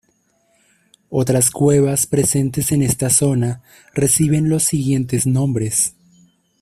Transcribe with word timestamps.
Otras 1.11 1.51
cuevas 1.51 2.07
presentes 2.07 2.71
en 2.71 2.81
esta 2.81 3.11
zona 3.11 3.61
reciben 3.93 4.49
los 4.49 4.63
siguientes 4.63 5.27
nombresː 5.27 5.93